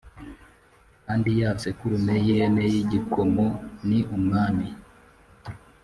Kandi 1.05 1.29
ya 1.39 1.49
sekurume 1.61 2.15
y 2.25 2.27
ihene 2.33 2.63
y 2.73 2.75
igikomo 2.83 3.45
ni 3.87 3.99
umwami 4.15 4.67